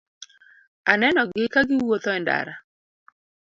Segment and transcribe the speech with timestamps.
[0.91, 2.53] Anenogi kagi wuotho e ndara.